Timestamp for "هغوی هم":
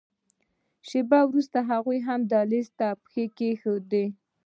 1.71-2.19